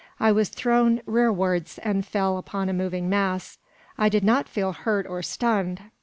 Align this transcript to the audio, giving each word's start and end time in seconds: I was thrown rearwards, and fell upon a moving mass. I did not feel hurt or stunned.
I 0.19 0.31
was 0.31 0.49
thrown 0.49 1.03
rearwards, 1.05 1.77
and 1.77 2.03
fell 2.03 2.39
upon 2.39 2.69
a 2.69 2.73
moving 2.73 3.07
mass. 3.07 3.59
I 3.99 4.09
did 4.09 4.23
not 4.23 4.49
feel 4.49 4.71
hurt 4.73 5.05
or 5.05 5.21
stunned. 5.21 5.79